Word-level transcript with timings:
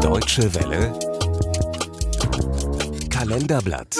Deutsche 0.00 0.54
Welle 0.54 0.92
Kalenderblatt 3.08 3.96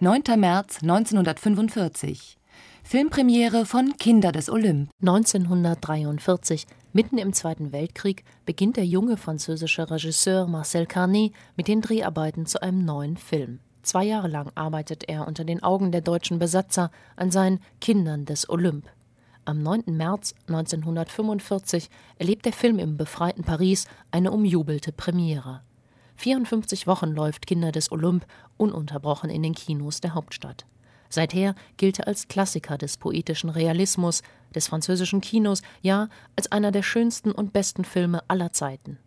9. 0.00 0.22
März 0.36 0.82
1945 0.82 2.38
Filmpremiere 2.82 3.66
von 3.66 3.96
Kinder 3.98 4.32
des 4.32 4.48
Olymp. 4.48 4.90
1943, 5.00 6.66
mitten 6.92 7.18
im 7.18 7.32
Zweiten 7.32 7.72
Weltkrieg, 7.72 8.24
beginnt 8.46 8.76
der 8.76 8.86
junge 8.86 9.16
französische 9.16 9.90
Regisseur 9.90 10.46
Marcel 10.46 10.86
Carnet 10.86 11.32
mit 11.56 11.68
den 11.68 11.82
Dreharbeiten 11.82 12.46
zu 12.46 12.62
einem 12.62 12.84
neuen 12.84 13.16
Film. 13.16 13.60
Zwei 13.82 14.04
Jahre 14.04 14.28
lang 14.28 14.50
arbeitet 14.54 15.08
er 15.08 15.28
unter 15.28 15.44
den 15.44 15.62
Augen 15.62 15.92
der 15.92 16.00
deutschen 16.00 16.38
Besatzer 16.38 16.90
an 17.14 17.30
seinen 17.30 17.60
Kindern 17.80 18.24
des 18.24 18.48
Olymp. 18.48 18.88
Am 19.48 19.62
9. 19.62 19.84
März 19.96 20.34
1945 20.48 21.88
erlebt 22.18 22.46
der 22.46 22.52
Film 22.52 22.80
im 22.80 22.96
befreiten 22.96 23.44
Paris 23.44 23.86
eine 24.10 24.32
umjubelte 24.32 24.90
Premiere. 24.90 25.62
54 26.16 26.88
Wochen 26.88 27.12
läuft 27.12 27.46
Kinder 27.46 27.70
des 27.70 27.92
Olymp 27.92 28.26
ununterbrochen 28.56 29.30
in 29.30 29.44
den 29.44 29.54
Kinos 29.54 30.00
der 30.00 30.14
Hauptstadt. 30.14 30.66
Seither 31.10 31.54
gilt 31.76 32.00
er 32.00 32.08
als 32.08 32.26
Klassiker 32.26 32.76
des 32.76 32.96
poetischen 32.96 33.48
Realismus, 33.48 34.22
des 34.52 34.66
französischen 34.66 35.20
Kinos, 35.20 35.62
ja 35.80 36.08
als 36.34 36.50
einer 36.50 36.72
der 36.72 36.82
schönsten 36.82 37.30
und 37.30 37.52
besten 37.52 37.84
Filme 37.84 38.22
aller 38.26 38.52
Zeiten. 38.52 38.98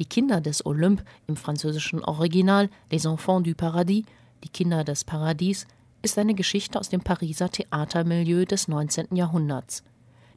Die 0.00 0.06
Kinder 0.06 0.40
des 0.40 0.66
Olymp 0.66 1.04
im 1.28 1.36
französischen 1.36 2.02
Original 2.02 2.68
Les 2.90 3.04
Enfants 3.04 3.48
du 3.48 3.54
Paradis, 3.54 4.04
die 4.42 4.48
Kinder 4.48 4.82
des 4.82 5.04
Paradies, 5.04 5.68
ist 6.04 6.18
eine 6.18 6.34
Geschichte 6.34 6.78
aus 6.78 6.90
dem 6.90 7.00
Pariser 7.00 7.48
Theatermilieu 7.48 8.44
des 8.44 8.68
19. 8.68 9.16
Jahrhunderts. 9.16 9.82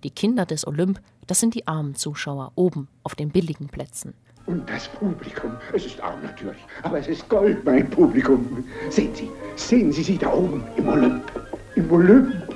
Die 0.03 0.11
Kinder 0.11 0.45
des 0.45 0.65
Olymp, 0.65 1.01
das 1.27 1.41
sind 1.41 1.55
die 1.55 1.67
armen 1.67 1.93
Zuschauer 1.93 2.53
oben 2.55 2.87
auf 3.03 3.15
den 3.15 3.29
billigen 3.29 3.67
Plätzen. 3.67 4.13
Und 4.45 4.69
das 4.69 4.87
Publikum, 4.87 5.57
es 5.73 5.85
ist 5.85 5.99
arm 5.99 6.23
natürlich, 6.23 6.61
aber 6.83 6.99
es 6.99 7.07
ist 7.07 7.27
Gold, 7.27 7.65
mein 7.65 7.89
Publikum. 7.89 8.63
Sehen 8.89 9.13
Sie, 9.13 9.29
sehen 9.57 9.91
Sie 9.91 10.03
sie 10.03 10.17
da 10.17 10.31
oben 10.31 10.63
im 10.77 10.87
Olymp, 10.87 11.29
im 11.75 11.91
Olymp. 11.91 12.55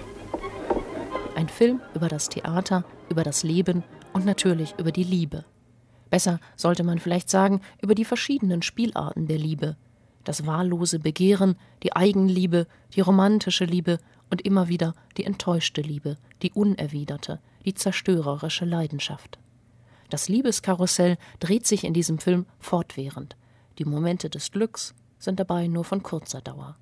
Ein 1.35 1.49
Film 1.49 1.81
über 1.93 2.07
das 2.07 2.29
Theater, 2.29 2.85
über 3.09 3.23
das 3.23 3.43
Leben 3.43 3.83
und 4.13 4.25
natürlich 4.25 4.73
über 4.77 4.93
die 4.93 5.03
Liebe. 5.03 5.43
Besser 6.09 6.39
sollte 6.55 6.85
man 6.85 6.99
vielleicht 6.99 7.29
sagen, 7.29 7.59
über 7.81 7.93
die 7.93 8.05
verschiedenen 8.05 8.61
Spielarten 8.61 9.27
der 9.27 9.37
Liebe, 9.37 9.75
das 10.23 10.45
wahllose 10.45 10.99
Begehren, 10.99 11.55
die 11.83 11.95
Eigenliebe, 11.95 12.67
die 12.95 13.01
romantische 13.01 13.65
Liebe 13.65 13.99
und 14.29 14.41
immer 14.41 14.67
wieder 14.67 14.93
die 15.17 15.25
enttäuschte 15.25 15.81
Liebe, 15.81 16.17
die 16.41 16.51
unerwiderte, 16.51 17.39
die 17.65 17.73
zerstörerische 17.73 18.65
Leidenschaft. 18.65 19.39
Das 20.09 20.27
Liebeskarussell 20.27 21.17
dreht 21.39 21.65
sich 21.65 21.83
in 21.83 21.93
diesem 21.93 22.19
Film 22.19 22.45
fortwährend. 22.59 23.35
Die 23.77 23.85
Momente 23.85 24.29
des 24.29 24.51
Glücks 24.51 24.93
sind 25.19 25.39
dabei 25.39 25.67
nur 25.67 25.85
von 25.85 26.03
kurzer 26.03 26.41
Dauer. 26.41 26.75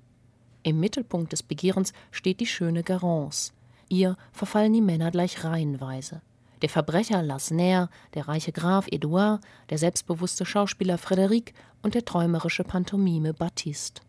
Im 0.62 0.80
Mittelpunkt 0.80 1.32
des 1.32 1.42
Begehrens 1.42 1.92
steht 2.10 2.40
die 2.40 2.46
schöne 2.46 2.82
Garance. 2.82 3.52
Ihr 3.88 4.16
verfallen 4.32 4.72
die 4.72 4.80
Männer 4.80 5.10
gleich 5.10 5.44
reihenweise. 5.44 6.22
Der 6.62 6.68
Verbrecher 6.68 7.22
Lasner, 7.22 7.88
der 8.12 8.28
reiche 8.28 8.52
Graf 8.52 8.86
Edouard, 8.90 9.40
der 9.70 9.78
selbstbewusste 9.78 10.44
Schauspieler 10.44 10.96
Frédéric 10.96 11.54
und 11.82 11.94
der 11.94 12.04
träumerische 12.04 12.64
Pantomime 12.64 13.32
Baptiste. 13.32 14.02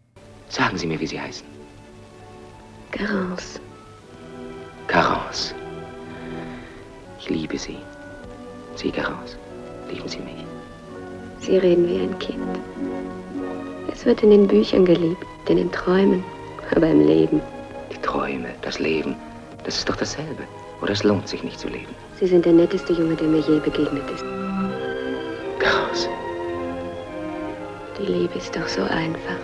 Sagen 0.49 0.77
Sie 0.77 0.85
mir, 0.85 0.99
wie 0.99 1.07
Sie 1.07 1.19
heißen. 1.19 1.47
Garance. 2.91 3.61
Garance. 4.87 5.55
Ich 7.19 7.29
liebe 7.29 7.57
Sie. 7.57 7.77
Sie, 8.75 8.91
Garance. 8.91 9.37
Lieben 9.89 10.09
Sie 10.09 10.19
mich? 10.19 10.45
Sie 11.39 11.57
reden 11.57 11.87
wie 11.87 12.01
ein 12.01 12.19
Kind. 12.19 12.59
Es 13.93 14.05
wird 14.05 14.23
in 14.23 14.31
den 14.31 14.47
Büchern 14.47 14.83
geliebt, 14.83 15.25
in 15.47 15.55
den 15.55 15.71
Träumen, 15.71 16.21
aber 16.75 16.89
im 16.89 17.07
Leben. 17.07 17.41
Die 17.93 18.01
Träume, 18.01 18.49
das 18.61 18.77
Leben, 18.77 19.15
das 19.63 19.77
ist 19.77 19.87
doch 19.87 19.95
dasselbe. 19.95 20.43
Oder 20.81 20.91
es 20.91 21.03
lohnt 21.03 21.27
sich 21.27 21.43
nicht 21.43 21.59
zu 21.59 21.67
leben. 21.67 21.93
Sie 22.19 22.27
sind 22.27 22.45
der 22.45 22.53
netteste 22.53 22.93
Junge, 22.93 23.15
der 23.15 23.27
mir 23.27 23.39
je 23.39 23.59
begegnet 23.59 24.09
ist. 24.09 24.23
Garance. 25.59 26.09
Die 27.99 28.11
Liebe 28.11 28.33
ist 28.35 28.55
doch 28.55 28.67
so 28.67 28.81
einfach. 28.83 29.39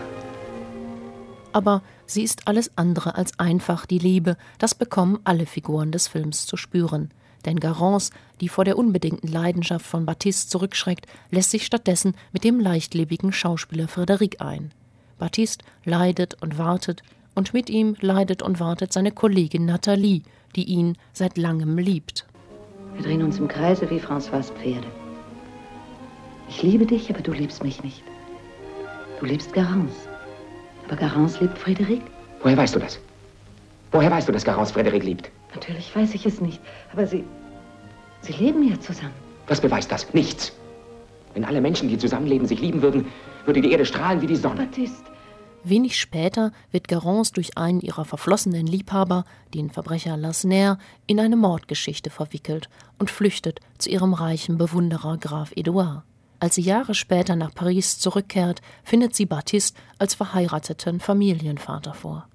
Aber 1.54 1.82
sie 2.06 2.24
ist 2.24 2.48
alles 2.48 2.72
andere 2.76 3.16
als 3.16 3.40
einfach, 3.40 3.86
die 3.86 4.00
Liebe, 4.00 4.38
das 4.60 4.76
bekommen 4.76 5.20
alle 5.24 5.46
Figuren 5.46 5.92
des 5.92 6.08
Films 6.08 6.46
zu 6.46 6.58
spüren. 6.58 7.12
Denn 7.46 7.60
Garance, 7.60 8.12
die 8.42 8.50
vor 8.50 8.66
der 8.66 8.78
unbedingten 8.78 9.28
Leidenschaft 9.28 9.86
von 9.86 10.06
Baptiste 10.06 10.50
zurückschreckt, 10.50 11.08
lässt 11.32 11.52
sich 11.52 11.66
stattdessen 11.66 12.16
mit 12.32 12.44
dem 12.44 12.60
leichtlebigen 12.60 13.32
Schauspieler 13.32 13.86
Frédéric 13.86 14.42
ein. 14.42 14.72
Baptiste 15.18 15.66
leidet 15.86 16.42
und 16.42 16.58
wartet, 16.58 17.04
und 17.36 17.54
mit 17.54 17.70
ihm 17.70 17.96
leidet 18.02 18.42
und 18.42 18.60
wartet 18.60 18.92
seine 18.92 19.12
Kollegin 19.12 19.66
Nathalie, 19.66 20.24
die 20.58 20.64
ihn 20.64 20.98
seit 21.14 21.38
langem 21.38 21.78
liebt. 21.78 22.26
Wir 22.96 23.04
drehen 23.04 23.24
uns 23.24 23.38
im 23.38 23.48
Kreise 23.48 23.90
wie 23.90 24.00
François 24.00 24.42
Pferde. 24.42 24.88
Ich 26.50 26.64
liebe 26.64 26.86
dich, 26.86 27.10
aber 27.12 27.22
du 27.22 27.32
liebst 27.32 27.64
mich 27.64 27.84
nicht. 27.84 28.04
Du 29.20 29.26
liebst 29.26 29.54
Garance. 29.54 30.10
Aber 30.88 30.96
Garance 30.96 31.40
liebt 31.40 31.58
Frédéric. 31.58 32.02
Woher 32.42 32.58
weißt 32.58 32.76
du 32.76 32.80
das? 32.80 33.00
Woher 33.92 34.10
weißt 34.10 34.28
du, 34.28 34.32
dass 34.32 34.44
Garance 34.44 34.74
Frédéric 34.74 35.04
liebt? 35.04 35.30
Natürlich 35.54 35.96
weiß 35.96 36.14
ich 36.16 36.26
es 36.26 36.42
nicht, 36.42 36.60
aber 36.92 37.06
sie. 37.06 37.24
Sie 38.22 38.34
leben 38.34 38.68
ja 38.68 38.80
zusammen. 38.80 39.14
Was 39.48 39.62
beweist 39.62 39.92
das? 39.92 40.12
Nichts. 40.14 40.52
Wenn 41.36 41.46
alle 41.46 41.62
Menschen, 41.62 41.88
die 41.88 41.98
zusammenleben, 41.98 42.48
sich 42.48 42.60
lieben 42.62 42.82
würden, 42.82 43.06
würde 43.46 43.62
die 43.62 43.72
Erde 43.72 43.86
strahlen 43.86 44.22
wie 44.22 44.28
die 44.28 44.36
Sonne. 44.36 44.62
Baptiste, 44.64 45.04
Wenig 45.70 46.00
später 46.00 46.52
wird 46.72 46.88
Garance 46.88 47.34
durch 47.34 47.58
einen 47.58 47.82
ihrer 47.82 48.06
verflossenen 48.06 48.68
Liebhaber, 48.68 49.26
den 49.54 49.70
Verbrecher 49.70 50.18
Lasner, 50.18 50.78
in 51.06 51.20
eine 51.20 51.36
Mordgeschichte 51.36 52.10
verwickelt 52.10 52.70
und 53.00 53.12
flüchtet 53.12 53.60
zu 53.78 53.90
ihrem 53.90 54.14
reichen 54.14 54.58
Bewunderer 54.58 55.18
Graf 55.18 55.52
Edouard. 55.56 56.04
Als 56.40 56.56
sie 56.56 56.62
Jahre 56.62 56.94
später 56.94 57.36
nach 57.36 57.54
Paris 57.54 57.98
zurückkehrt, 57.98 58.62
findet 58.84 59.16
sie 59.16 59.26
Baptiste 59.26 59.80
als 59.98 60.14
verheirateten 60.14 61.00
Familienvater 61.00 61.94
vor. 61.94 62.28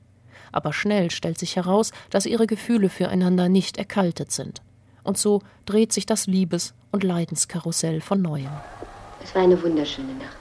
Aber 0.50 0.72
schnell 0.72 1.10
stellt 1.10 1.38
sich 1.38 1.56
heraus, 1.56 1.92
dass 2.10 2.26
ihre 2.26 2.46
Gefühle 2.46 2.88
füreinander 2.88 3.48
nicht 3.48 3.78
erkaltet 3.78 4.32
sind. 4.32 4.62
Und 5.04 5.18
so 5.18 5.40
dreht 5.66 5.92
sich 5.92 6.06
das 6.06 6.26
Liebes- 6.26 6.74
und 6.90 7.04
Leidenskarussell 7.04 8.00
von 8.00 8.20
neuem. 8.20 8.50
Es 9.22 9.34
war 9.34 9.42
eine 9.42 9.60
wunderschöne 9.62 10.14
Nacht. 10.14 10.36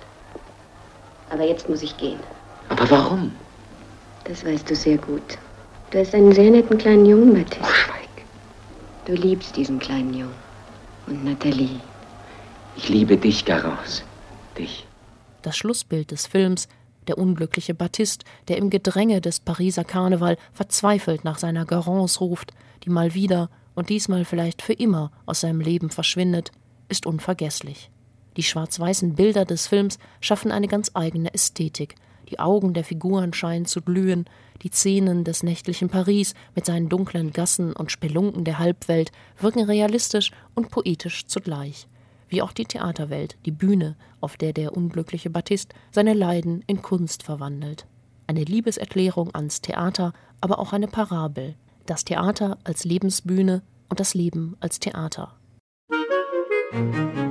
Aber 1.30 1.44
jetzt 1.44 1.70
muss 1.70 1.82
ich 1.82 1.96
gehen. 1.98 2.20
Aber 2.82 2.90
warum? 2.90 3.32
Das 4.24 4.44
weißt 4.44 4.68
du 4.68 4.76
sehr 4.76 4.98
gut. 4.98 5.38
Du 5.92 6.00
hast 6.00 6.16
einen 6.16 6.34
sehr 6.34 6.50
netten 6.50 6.80
kleinen 6.80 7.06
Jungen, 7.06 7.32
Oh, 7.32 7.36
Baptiste. 7.36 7.74
schweig. 7.76 8.26
Du 9.06 9.14
liebst 9.14 9.56
diesen 9.56 9.78
kleinen 9.78 10.14
Jungen. 10.16 10.34
Und 11.06 11.24
Nathalie. 11.24 11.80
Ich 12.76 12.90
liebe 12.90 13.18
dich, 13.18 13.46
Garance. 13.46 14.02
Dich. 14.58 14.88
Das 15.44 15.58
Schlussbild 15.58 16.10
des 16.10 16.26
Films, 16.26 16.68
der 17.08 17.20
unglückliche 17.20 17.76
Baptiste, 17.76 18.26
der 18.48 18.58
im 18.58 18.72
Gedränge 18.72 19.22
des 19.22 19.42
Pariser 19.42 19.84
Karneval 19.84 20.38
verzweifelt 20.52 21.24
nach 21.24 21.38
seiner 21.38 21.66
Garance 21.66 22.18
ruft, 22.20 22.52
die 22.84 22.90
mal 22.90 23.14
wieder 23.14 23.52
und 23.76 23.90
diesmal 23.90 24.26
vielleicht 24.26 24.64
für 24.64 24.74
immer 24.74 25.12
aus 25.28 25.42
seinem 25.42 25.62
Leben 25.62 25.92
verschwindet, 25.92 26.52
ist 26.90 27.06
unvergesslich. 27.06 27.92
Die 28.38 28.44
schwarz-weißen 28.44 29.14
Bilder 29.14 29.46
des 29.46 29.68
Films 29.68 30.00
schaffen 30.20 30.52
eine 30.52 30.68
ganz 30.68 30.90
eigene 30.96 31.32
Ästhetik. 31.32 31.96
Die 32.30 32.40
Augen 32.40 32.74
der 32.74 32.84
Figuren 32.84 33.34
scheinen 33.34 33.66
zu 33.66 33.82
glühen, 33.82 34.26
die 34.62 34.70
Szenen 34.70 35.24
des 35.24 35.44
nächtlichen 35.44 35.90
Paris 35.90 36.34
mit 36.56 36.66
seinen 36.66 36.90
dunklen 36.90 37.32
Gassen 37.32 37.74
und 37.74 37.92
Spelunken 37.92 38.44
der 38.44 38.60
Halbwelt 38.60 39.12
wirken 39.40 39.64
realistisch 39.64 40.32
und 40.54 40.70
poetisch 40.70 41.26
zugleich 41.26 41.88
wie 42.32 42.42
auch 42.42 42.54
die 42.54 42.66
Theaterwelt, 42.66 43.38
die 43.46 43.52
Bühne, 43.52 43.96
auf 44.22 44.38
der 44.38 44.54
der 44.54 44.76
unglückliche 44.76 45.30
Baptiste 45.30 45.76
seine 45.92 46.14
Leiden 46.14 46.64
in 46.66 46.82
Kunst 46.82 47.24
verwandelt. 47.24 47.86
Eine 48.26 48.46
Liebeserklärung 48.46 49.36
ans 49.36 49.62
Theater, 49.62 50.14
aber 50.40 50.58
auch 50.58 50.74
eine 50.74 50.88
Parabel. 50.88 51.56
Das 51.86 52.06
Theater 52.06 52.58
als 52.64 52.86
Lebensbühne 52.86 53.62
und 53.90 54.00
das 54.00 54.14
Leben 54.14 54.56
als 54.62 54.80
Theater. 54.80 55.36
Musik 56.74 57.31